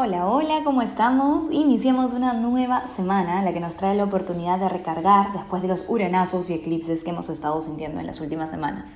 [0.00, 1.46] Hola, hola, ¿cómo estamos?
[1.50, 5.86] Iniciamos una nueva semana, la que nos trae la oportunidad de recargar después de los
[5.88, 8.92] uranazos y eclipses que hemos estado sintiendo en las últimas semanas.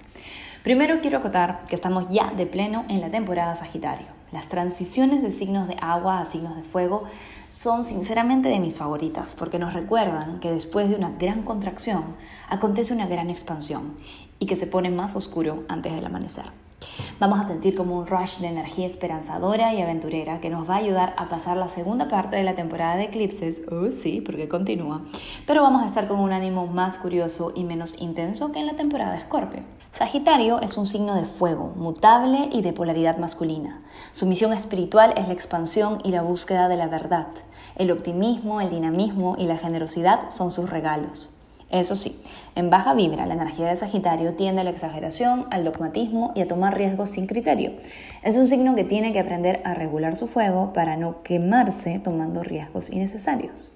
[0.63, 4.07] Primero quiero acotar que estamos ya de pleno en la temporada Sagitario.
[4.31, 7.03] Las transiciones de signos de agua a signos de fuego
[7.49, 12.15] son sinceramente de mis favoritas porque nos recuerdan que después de una gran contracción
[12.49, 13.97] acontece una gran expansión
[14.39, 16.62] y que se pone más oscuro antes del amanecer.
[17.21, 20.79] Vamos a sentir como un rush de energía esperanzadora y aventurera que nos va a
[20.79, 25.03] ayudar a pasar la segunda parte de la temporada de eclipses, oh sí, porque continúa,
[25.47, 28.75] pero vamos a estar con un ánimo más curioso y menos intenso que en la
[28.75, 29.63] temporada de Escorpio.
[29.93, 33.83] Sagitario es un signo de fuego, mutable y de polaridad masculina.
[34.13, 37.29] Su misión espiritual es la expansión y la búsqueda de la verdad.
[37.77, 41.31] El optimismo, el dinamismo y la generosidad son sus regalos.
[41.73, 42.21] Eso sí,
[42.55, 46.47] en baja vibra, la energía de Sagitario tiende a la exageración, al dogmatismo y a
[46.47, 47.73] tomar riesgos sin criterio.
[48.23, 52.43] Es un signo que tiene que aprender a regular su fuego para no quemarse tomando
[52.43, 53.71] riesgos innecesarios.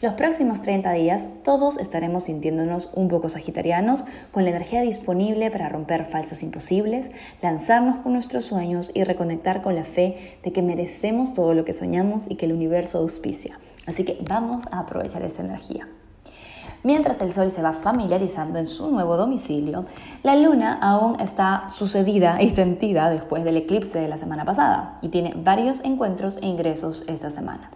[0.00, 5.68] Los próximos 30 días todos estaremos sintiéndonos un poco sagitarianos, con la energía disponible para
[5.68, 11.34] romper falsos imposibles, lanzarnos con nuestros sueños y reconectar con la fe de que merecemos
[11.34, 13.58] todo lo que soñamos y que el universo auspicia.
[13.84, 15.88] Así que vamos a aprovechar esa energía.
[16.82, 19.86] Mientras el Sol se va familiarizando en su nuevo domicilio,
[20.22, 25.08] la Luna aún está sucedida y sentida después del eclipse de la semana pasada y
[25.08, 27.70] tiene varios encuentros e ingresos esta semana.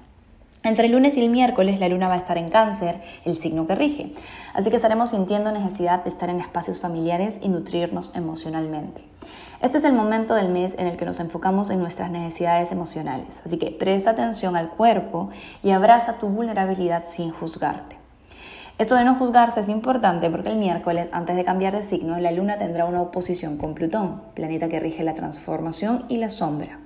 [0.66, 3.68] Entre el lunes y el miércoles la luna va a estar en cáncer, el signo
[3.68, 4.12] que rige,
[4.52, 9.00] así que estaremos sintiendo necesidad de estar en espacios familiares y nutrirnos emocionalmente.
[9.62, 13.40] Este es el momento del mes en el que nos enfocamos en nuestras necesidades emocionales,
[13.46, 15.30] así que presta atención al cuerpo
[15.62, 17.95] y abraza tu vulnerabilidad sin juzgarte.
[18.78, 22.30] Esto de no juzgarse es importante porque el miércoles, antes de cambiar de signo, la
[22.30, 26.78] luna tendrá una oposición con Plutón, planeta que rige la transformación y la sombra.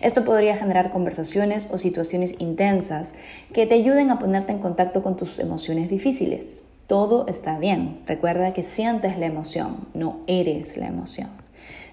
[0.00, 3.14] Esto podría generar conversaciones o situaciones intensas
[3.52, 6.62] que te ayuden a ponerte en contacto con tus emociones difíciles.
[6.86, 8.02] Todo está bien.
[8.06, 11.30] Recuerda que sientes la emoción, no eres la emoción.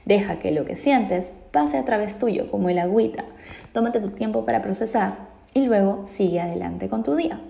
[0.06, 3.26] Deja que lo que sientes pase a través tuyo, como el agüita.
[3.74, 5.18] Tómate tu tiempo para procesar
[5.56, 7.42] y luego sigue adelante con tu día.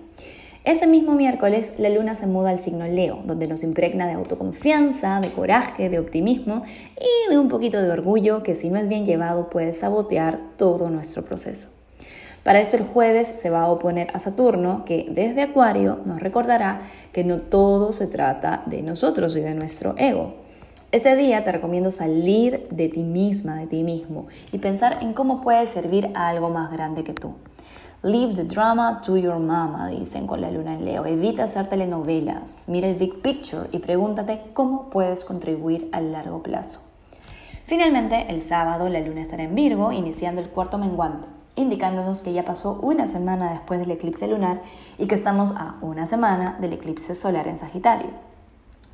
[0.62, 5.20] Ese mismo miércoles, la luna se muda al signo Leo, donde nos impregna de autoconfianza,
[5.20, 6.64] de coraje, de optimismo
[7.00, 10.90] y de un poquito de orgullo que si no es bien llevado puede sabotear todo
[10.90, 11.68] nuestro proceso.
[12.42, 16.82] Para esto el jueves se va a oponer a Saturno, que desde Acuario nos recordará
[17.12, 20.34] que no todo se trata de nosotros y de nuestro ego.
[20.92, 25.40] Este día te recomiendo salir de ti misma, de ti mismo, y pensar en cómo
[25.40, 27.34] puedes servir a algo más grande que tú.
[28.02, 31.04] Leave the drama to your mama, dicen con la luna en Leo.
[31.04, 32.64] Evita hacer telenovelas.
[32.66, 36.78] Mira el big picture y pregúntate cómo puedes contribuir a largo plazo.
[37.66, 42.42] Finalmente, el sábado la luna estará en Virgo, iniciando el cuarto menguante, indicándonos que ya
[42.42, 44.62] pasó una semana después del eclipse lunar
[44.96, 48.29] y que estamos a una semana del eclipse solar en Sagitario.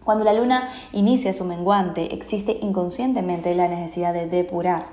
[0.06, 4.86] Cuando la luna inicia su menguante, existe inconscientemente la necesidad de depurar.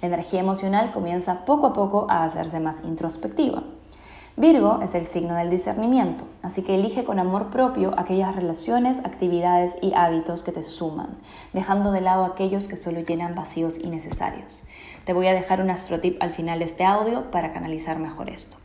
[0.00, 3.64] La energía emocional comienza poco a poco a hacerse más introspectiva.
[4.36, 9.74] Virgo es el signo del discernimiento, así que elige con amor propio aquellas relaciones, actividades
[9.82, 11.18] y hábitos que te suman,
[11.52, 14.62] dejando de lado aquellos que solo llenan vacíos innecesarios.
[15.04, 18.56] Te voy a dejar un astrotip al final de este audio para canalizar mejor esto.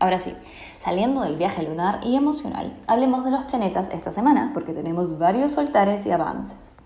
[0.00, 0.32] Ahora sí,
[0.82, 5.52] saliendo del viaje lunar y emocional, hablemos de los planetas esta semana porque tenemos varios
[5.52, 6.76] soltares y avances.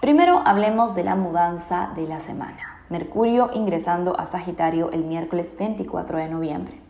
[0.00, 2.84] Primero hablemos de la mudanza de la semana.
[2.90, 6.80] Mercurio ingresando a Sagitario el miércoles 24 de noviembre.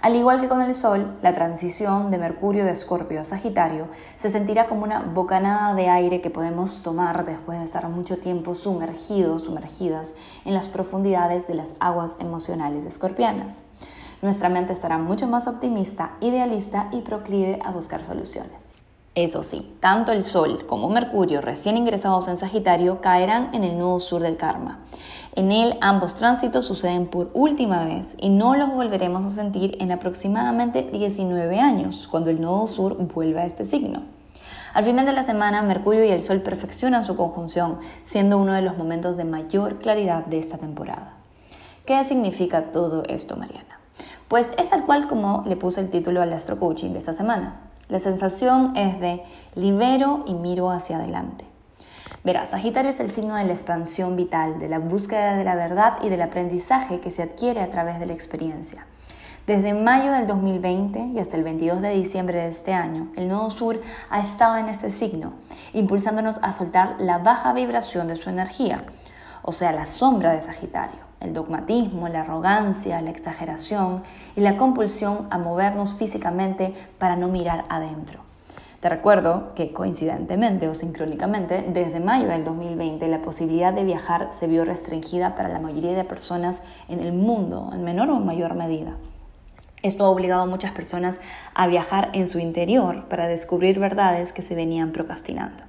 [0.00, 4.30] Al igual que con el Sol, la transición de Mercurio de Escorpio a Sagitario se
[4.30, 9.42] sentirá como una bocanada de aire que podemos tomar después de estar mucho tiempo sumergidos,
[9.42, 10.14] sumergidas
[10.44, 13.64] en las profundidades de las aguas emocionales escorpianas
[14.22, 18.74] nuestra mente estará mucho más optimista, idealista y proclive a buscar soluciones.
[19.14, 23.98] Eso sí, tanto el Sol como Mercurio recién ingresados en Sagitario caerán en el nudo
[24.00, 24.78] sur del karma.
[25.34, 29.92] En él ambos tránsitos suceden por última vez y no los volveremos a sentir en
[29.92, 34.02] aproximadamente 19 años, cuando el nodo sur vuelva a este signo.
[34.74, 38.62] Al final de la semana, Mercurio y el Sol perfeccionan su conjunción, siendo uno de
[38.62, 41.14] los momentos de mayor claridad de esta temporada.
[41.86, 43.77] ¿Qué significa todo esto, Mariana?
[44.28, 47.60] Pues es tal cual como le puse el título al astro coaching de esta semana.
[47.88, 49.22] La sensación es de
[49.54, 51.46] libero y miro hacia adelante.
[52.24, 55.94] Verás, Sagitario es el signo de la expansión vital, de la búsqueda de la verdad
[56.02, 58.86] y del aprendizaje que se adquiere a través de la experiencia.
[59.46, 63.50] Desde mayo del 2020 y hasta el 22 de diciembre de este año, el Nodo
[63.50, 65.32] Sur ha estado en este signo,
[65.72, 68.84] impulsándonos a soltar la baja vibración de su energía,
[69.42, 74.02] o sea, la sombra de Sagitario, el dogmatismo, la arrogancia, la exageración
[74.36, 78.20] y la compulsión a movernos físicamente para no mirar adentro.
[78.80, 84.46] Te recuerdo que coincidentemente o sincrónicamente, desde mayo del 2020 la posibilidad de viajar se
[84.46, 88.94] vio restringida para la mayoría de personas en el mundo, en menor o mayor medida.
[89.82, 91.18] Esto ha obligado a muchas personas
[91.54, 95.67] a viajar en su interior para descubrir verdades que se venían procrastinando.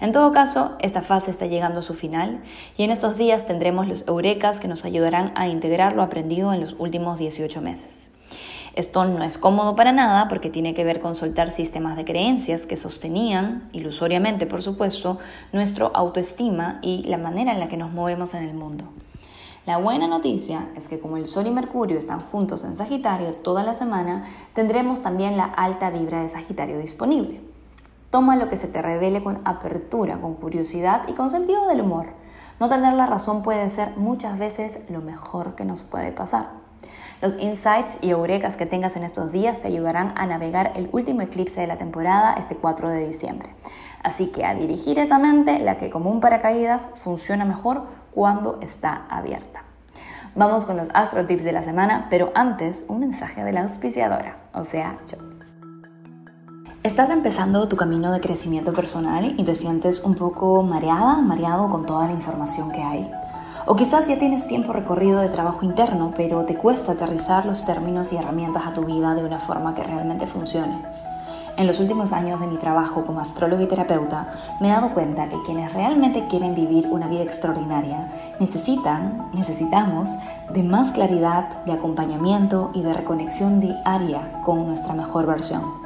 [0.00, 2.42] En todo caso, esta fase está llegando a su final
[2.76, 6.60] y en estos días tendremos los eurekas que nos ayudarán a integrar lo aprendido en
[6.60, 8.08] los últimos 18 meses.
[8.74, 12.66] Esto no es cómodo para nada porque tiene que ver con soltar sistemas de creencias
[12.66, 15.18] que sostenían, ilusoriamente por supuesto,
[15.52, 18.86] nuestra autoestima y la manera en la que nos movemos en el mundo.
[19.64, 23.62] La buena noticia es que como el Sol y Mercurio están juntos en Sagitario toda
[23.62, 24.24] la semana,
[24.54, 27.53] tendremos también la alta vibra de Sagitario disponible.
[28.14, 32.06] Toma lo que se te revele con apertura, con curiosidad y con sentido del humor.
[32.60, 36.50] No tener la razón puede ser muchas veces lo mejor que nos puede pasar.
[37.20, 41.22] Los insights y eurekas que tengas en estos días te ayudarán a navegar el último
[41.22, 43.48] eclipse de la temporada este 4 de diciembre.
[44.04, 47.82] Así que a dirigir esa mente, la que como un paracaídas funciona mejor
[48.12, 49.64] cuando está abierta.
[50.36, 54.36] Vamos con los astro tips de la semana, pero antes un mensaje de la auspiciadora,
[54.52, 55.33] o sea, yo.
[56.84, 61.86] ¿Estás empezando tu camino de crecimiento personal y te sientes un poco mareada, mareado con
[61.86, 63.10] toda la información que hay?
[63.64, 68.12] O quizás ya tienes tiempo recorrido de trabajo interno, pero te cuesta aterrizar los términos
[68.12, 70.82] y herramientas a tu vida de una forma que realmente funcione.
[71.56, 75.30] En los últimos años de mi trabajo como astrólogo y terapeuta, me he dado cuenta
[75.30, 80.18] que quienes realmente quieren vivir una vida extraordinaria necesitan, necesitamos,
[80.52, 85.83] de más claridad, de acompañamiento y de reconexión diaria con nuestra mejor versión.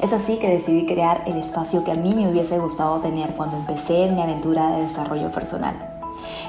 [0.00, 3.56] Es así que decidí crear el espacio que a mí me hubiese gustado tener cuando
[3.56, 5.74] empecé mi aventura de desarrollo personal.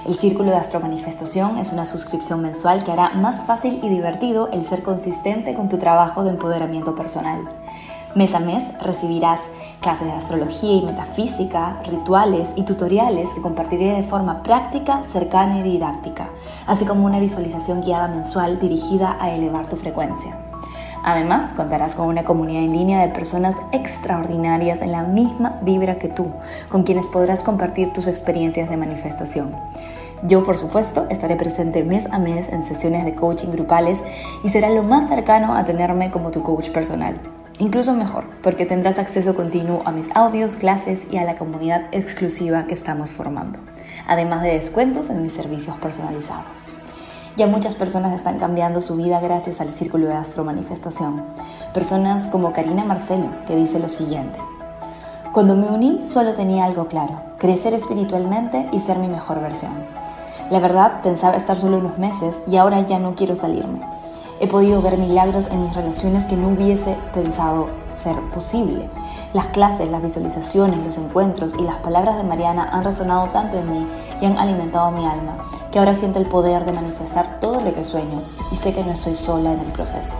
[0.06, 4.66] El Círculo de Astromanifestación es una suscripción mensual que hará más fácil y divertido el
[4.66, 7.50] ser consistente con tu trabajo de empoderamiento personal.
[8.14, 9.40] Mes a mes recibirás
[9.82, 15.64] clases de astrología y metafísica, rituales y tutoriales que compartiré de forma práctica, cercana y
[15.64, 16.30] didáctica,
[16.68, 20.49] así como una visualización guiada mensual dirigida a elevar tu frecuencia.
[21.04, 26.10] Además, contarás con una comunidad en línea de personas extraordinarias en la misma vibra que
[26.10, 26.32] tú,
[26.70, 29.56] con quienes podrás compartir tus experiencias de manifestación.
[30.24, 34.00] Yo, por supuesto, estaré presente mes a mes en sesiones de coaching grupales
[34.44, 37.20] y será lo más cercano a tenerme como tu coach personal.
[37.60, 42.66] Incluso mejor, porque tendrás acceso continuo a mis audios, clases y a la comunidad exclusiva
[42.68, 43.60] que estamos formando,
[44.08, 46.79] además de descuentos en mis servicios personalizados.
[47.40, 51.24] Ya muchas personas están cambiando su vida gracias al Círculo de Astro Manifestación.
[51.74, 54.38] Personas como Karina Marcelo, que dice lo siguiente.
[55.32, 59.72] Cuando me uní solo tenía algo claro, crecer espiritualmente y ser mi mejor versión.
[60.52, 63.80] La verdad pensaba estar solo unos meses y ahora ya no quiero salirme.
[64.42, 67.68] He podido ver milagros en mis relaciones que no hubiese pensado
[68.04, 68.90] ser posible.
[69.32, 73.72] Las clases, las visualizaciones, los encuentros y las palabras de Mariana han resonado tanto en
[73.72, 73.88] mí
[74.22, 75.38] y han alimentado mi alma,
[75.72, 78.22] que ahora siento el poder de manifestar todo lo que sueño
[78.52, 80.14] y sé que no estoy sola en el proceso.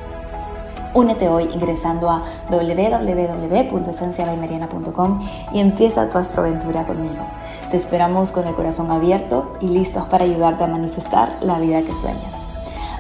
[0.94, 5.22] Únete hoy ingresando a www.esencialaymariana.com
[5.54, 7.24] y empieza tu astroaventura conmigo.
[7.70, 11.94] Te esperamos con el corazón abierto y listos para ayudarte a manifestar la vida que
[11.94, 12.34] sueñas.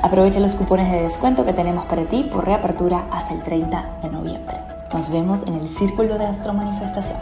[0.03, 4.09] Aprovecha los cupones de descuento que tenemos para ti por reapertura hasta el 30 de
[4.09, 4.57] noviembre.
[4.93, 7.17] Nos vemos en el Círculo de Astromanifestación.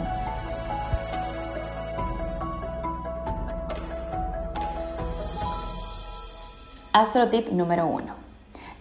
[6.98, 8.06] Astro tip número 1.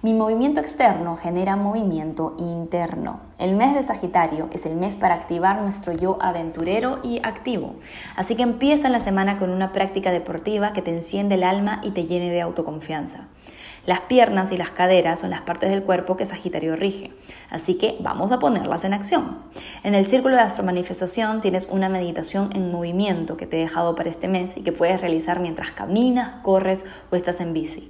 [0.01, 3.19] Mi movimiento externo genera movimiento interno.
[3.37, 7.75] El mes de Sagitario es el mes para activar nuestro yo aventurero y activo.
[8.15, 11.91] Así que empieza la semana con una práctica deportiva que te enciende el alma y
[11.91, 13.27] te llene de autoconfianza.
[13.87, 17.13] Las piernas y las caderas son las partes del cuerpo que Sagitario rige,
[17.49, 19.37] así que vamos a ponerlas en acción.
[19.81, 24.09] En el círculo de astromanifestación tienes una meditación en movimiento que te he dejado para
[24.09, 27.89] este mes y que puedes realizar mientras caminas, corres o estás en bici.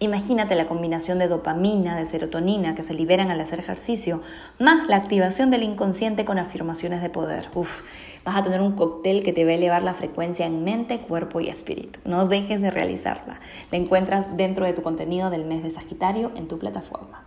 [0.00, 4.22] Imagínate la combinación de dopamina, de serotonina que se liberan al hacer ejercicio,
[4.58, 7.48] más la activación del inconsciente con afirmaciones de poder.
[7.54, 7.84] Uf,
[8.24, 11.38] vas a tener un cóctel que te va a elevar la frecuencia en mente, cuerpo
[11.40, 12.00] y espíritu.
[12.04, 13.38] No dejes de realizarla.
[13.70, 17.24] La encuentras dentro de tu contenido del mes de Sagitario en tu plataforma.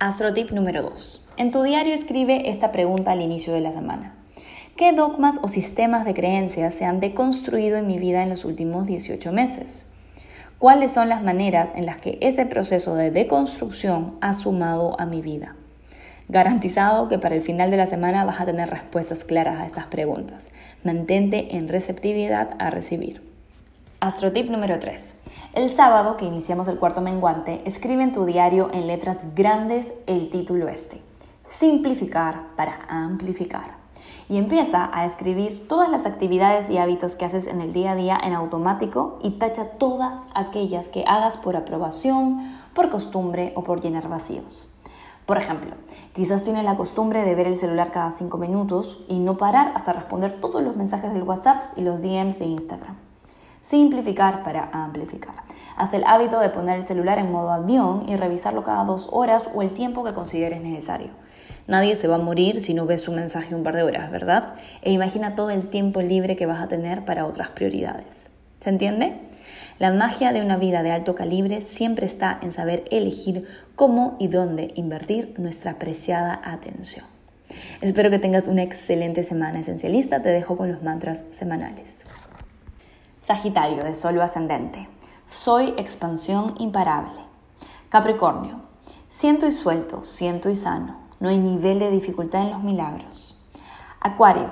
[0.00, 1.26] Astrotip número 2.
[1.36, 4.14] En tu diario escribe esta pregunta al inicio de la semana.
[4.76, 8.86] ¿Qué dogmas o sistemas de creencias se han deconstruido en mi vida en los últimos
[8.86, 9.86] 18 meses?
[10.60, 15.22] ¿Cuáles son las maneras en las que ese proceso de deconstrucción ha sumado a mi
[15.22, 15.56] vida?
[16.28, 19.86] Garantizado que para el final de la semana vas a tener respuestas claras a estas
[19.86, 20.44] preguntas.
[20.84, 23.22] Mantente en receptividad a recibir.
[24.00, 25.16] Astrotip número 3.
[25.54, 30.28] El sábado, que iniciamos el cuarto menguante, escribe en tu diario en letras grandes el
[30.28, 31.00] título este.
[31.54, 33.79] Simplificar para amplificar.
[34.28, 37.96] Y empieza a escribir todas las actividades y hábitos que haces en el día a
[37.96, 43.80] día en automático y tacha todas aquellas que hagas por aprobación, por costumbre o por
[43.80, 44.70] llenar vacíos.
[45.30, 45.76] Por ejemplo,
[46.12, 49.92] quizás tienes la costumbre de ver el celular cada 5 minutos y no parar hasta
[49.92, 52.96] responder todos los mensajes del WhatsApp y los DMs de Instagram.
[53.62, 55.34] Simplificar para amplificar.
[55.76, 59.48] Hasta el hábito de poner el celular en modo avión y revisarlo cada dos horas
[59.54, 61.10] o el tiempo que consideres necesario.
[61.70, 64.54] Nadie se va a morir si no ves un mensaje un par de horas, ¿verdad?
[64.82, 68.26] E imagina todo el tiempo libre que vas a tener para otras prioridades.
[68.58, 69.20] ¿Se entiende?
[69.78, 73.46] La magia de una vida de alto calibre siempre está en saber elegir
[73.76, 77.06] cómo y dónde invertir nuestra apreciada atención.
[77.80, 80.22] Espero que tengas una excelente semana esencialista.
[80.22, 81.88] Te dejo con los mantras semanales.
[83.22, 84.88] Sagitario de Sol ascendente.
[85.28, 87.20] Soy expansión imparable.
[87.90, 88.60] Capricornio.
[89.08, 90.99] Siento y suelto, siento y sano.
[91.20, 93.36] No hay nivel de dificultad en los milagros.
[94.00, 94.50] Acuario.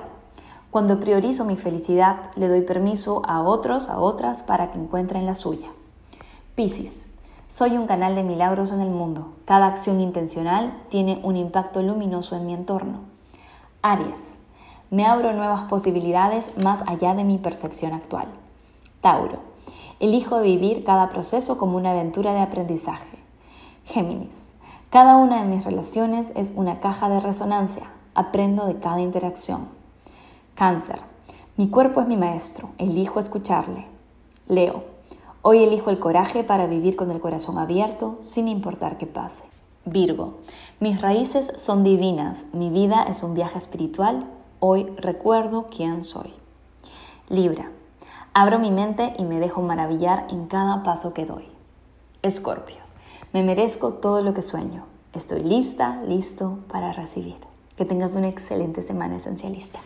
[0.69, 5.33] Cuando priorizo mi felicidad, le doy permiso a otros, a otras, para que encuentren la
[5.33, 5.67] suya.
[6.53, 7.11] Piscis.
[7.47, 9.31] Soy un canal de milagros en el mundo.
[9.45, 12.99] Cada acción intencional tiene un impacto luminoso en mi entorno.
[13.81, 14.37] Aries.
[14.91, 18.27] Me abro nuevas posibilidades más allá de mi percepción actual.
[19.01, 19.39] Tauro.
[19.99, 23.17] Elijo vivir cada proceso como una aventura de aprendizaje.
[23.85, 24.48] Géminis.
[24.89, 27.91] Cada una de mis relaciones es una caja de resonancia.
[28.15, 29.67] Aprendo de cada interacción.
[30.55, 30.99] Cáncer.
[31.57, 32.71] Mi cuerpo es mi maestro.
[32.79, 33.85] Elijo escucharle.
[34.47, 34.83] Leo.
[35.43, 39.43] Hoy elijo el coraje para vivir con el corazón abierto sin importar qué pase.
[39.85, 40.39] Virgo.
[40.79, 42.45] Mis raíces son divinas.
[42.51, 44.25] Mi vida es un viaje espiritual.
[44.59, 46.33] Hoy recuerdo quién soy.
[47.29, 47.69] Libra.
[48.33, 51.47] Abro mi mente y me dejo maravillar en cada paso que doy.
[52.23, 52.88] Escorpio,
[53.33, 54.85] me merezco todo lo que sueño.
[55.13, 57.37] Estoy lista, listo para recibir.
[57.75, 59.79] Que tengas una excelente semana esencialista.